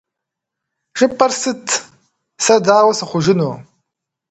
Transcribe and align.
ЖыпӀэр 0.97 1.31
сыт? 1.41 1.67
Сэ 2.43 2.55
дауэ 2.65 2.93
сыхъужыну? 2.97 3.53